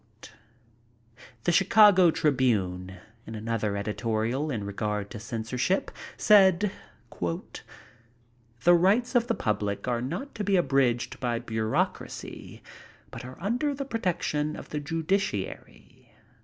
'^ 0.17 0.19
Digitized 0.19 0.31
by 0.31 0.31
VjOOQIC 0.31 1.43
The 1.43 1.51
Chicago 1.51 2.09
Tribune, 2.11 2.97
in 3.27 3.35
another 3.35 3.77
editorial 3.77 4.49
in 4.49 4.63
regard 4.63 5.11
to 5.11 5.19
censorship, 5.19 5.91
said: 6.17 6.71
'The 7.19 8.73
rights 8.73 9.13
of 9.13 9.27
the 9.27 9.35
public 9.35 9.87
are 9.87 10.01
not 10.01 10.33
to 10.33 10.43
be 10.43 10.55
abridged 10.55 11.19
by 11.19 11.37
bureaucracy, 11.37 12.63
but 13.11 13.23
are 13.23 13.37
under 13.39 13.75
the 13.75 13.85
protection 13.85 14.55
of 14.55 14.69
the 14.69 14.79
judiciary. 14.79 16.11